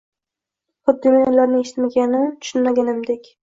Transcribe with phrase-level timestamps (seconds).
[0.89, 3.35] Xuddi men ularni eshitmaganim, tushunmaganimdek…»